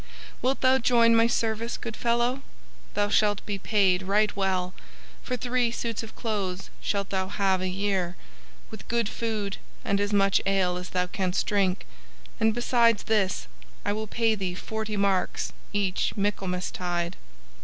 [0.41, 2.41] Wilt thou join my service, good fellow?
[2.95, 4.73] Thou shalt be paid right well,
[5.21, 8.15] for three suits of clothes shalt thou have a year,
[8.71, 11.85] with good food and as much ale as thou canst drink;
[12.39, 13.45] and, besides this,
[13.85, 17.15] I will pay thee forty marks each Michaelmastide."